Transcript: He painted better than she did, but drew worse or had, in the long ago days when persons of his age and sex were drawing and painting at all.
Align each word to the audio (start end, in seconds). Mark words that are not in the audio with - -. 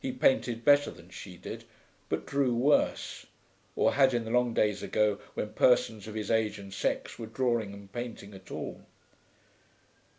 He 0.03 0.11
painted 0.11 0.65
better 0.65 0.89
than 0.89 1.11
she 1.11 1.37
did, 1.37 1.63
but 2.09 2.25
drew 2.25 2.55
worse 2.55 3.27
or 3.75 3.93
had, 3.93 4.15
in 4.15 4.25
the 4.25 4.31
long 4.31 4.57
ago 4.57 5.13
days 5.15 5.19
when 5.35 5.53
persons 5.53 6.07
of 6.07 6.15
his 6.15 6.31
age 6.31 6.57
and 6.57 6.73
sex 6.73 7.19
were 7.19 7.27
drawing 7.27 7.71
and 7.71 7.91
painting 7.93 8.33
at 8.33 8.49
all. 8.49 8.83